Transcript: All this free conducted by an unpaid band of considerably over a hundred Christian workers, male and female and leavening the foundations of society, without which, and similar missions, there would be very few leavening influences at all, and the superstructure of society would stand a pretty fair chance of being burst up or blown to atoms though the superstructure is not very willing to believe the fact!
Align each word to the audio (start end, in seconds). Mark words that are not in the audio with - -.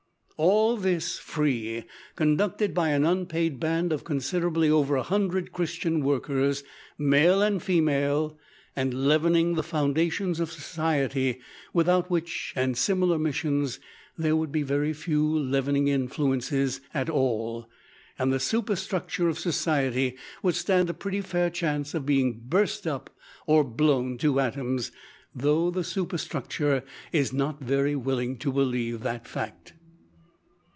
All 0.43 0.75
this 0.75 1.19
free 1.19 1.83
conducted 2.15 2.73
by 2.73 2.89
an 2.89 3.05
unpaid 3.05 3.59
band 3.59 3.93
of 3.93 4.03
considerably 4.03 4.71
over 4.71 4.95
a 4.95 5.03
hundred 5.03 5.51
Christian 5.51 6.03
workers, 6.03 6.63
male 6.97 7.43
and 7.43 7.61
female 7.61 8.39
and 8.75 8.91
leavening 9.07 9.53
the 9.53 9.61
foundations 9.61 10.39
of 10.39 10.51
society, 10.51 11.39
without 11.73 12.09
which, 12.09 12.53
and 12.55 12.75
similar 12.75 13.19
missions, 13.19 13.79
there 14.17 14.35
would 14.35 14.51
be 14.51 14.63
very 14.63 14.93
few 14.93 15.23
leavening 15.37 15.87
influences 15.89 16.81
at 16.91 17.07
all, 17.07 17.69
and 18.17 18.33
the 18.33 18.39
superstructure 18.39 19.29
of 19.29 19.37
society 19.37 20.17
would 20.41 20.55
stand 20.55 20.89
a 20.89 20.93
pretty 20.95 21.21
fair 21.21 21.51
chance 21.51 21.93
of 21.93 22.03
being 22.07 22.41
burst 22.45 22.87
up 22.87 23.11
or 23.45 23.63
blown 23.63 24.17
to 24.17 24.39
atoms 24.39 24.91
though 25.35 25.69
the 25.69 25.83
superstructure 25.83 26.83
is 27.11 27.31
not 27.31 27.59
very 27.61 27.95
willing 27.95 28.37
to 28.39 28.51
believe 28.51 29.01
the 29.03 29.21
fact! 29.23 29.73